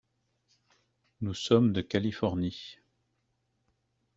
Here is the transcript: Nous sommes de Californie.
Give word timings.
Nous 1.21 1.35
sommes 1.35 1.73
de 1.73 1.81
Californie. 1.81 2.79